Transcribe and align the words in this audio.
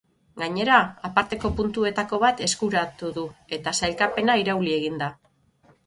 Gainera, 0.43 0.77
aparteko 1.09 1.51
puntuetako 1.59 2.21
bat 2.25 2.43
eskuratu 2.47 3.13
du, 3.21 3.29
eta 3.59 3.79
sailkapena 3.83 4.43
irauli 4.47 4.79
egin 4.81 5.03
da. 5.07 5.17